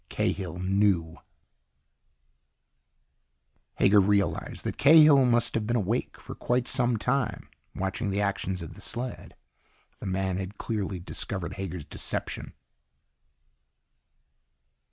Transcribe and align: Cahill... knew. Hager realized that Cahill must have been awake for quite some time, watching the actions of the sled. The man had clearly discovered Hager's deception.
Cahill... 0.09 0.57
knew. 0.57 1.19
Hager 3.75 3.99
realized 4.01 4.63
that 4.63 4.79
Cahill 4.79 5.25
must 5.25 5.53
have 5.53 5.67
been 5.67 5.75
awake 5.75 6.19
for 6.19 6.33
quite 6.33 6.67
some 6.67 6.97
time, 6.97 7.49
watching 7.75 8.09
the 8.09 8.19
actions 8.19 8.63
of 8.63 8.73
the 8.73 8.81
sled. 8.81 9.35
The 9.99 10.07
man 10.07 10.37
had 10.37 10.57
clearly 10.57 10.99
discovered 10.99 11.53
Hager's 11.53 11.85
deception. 11.85 12.53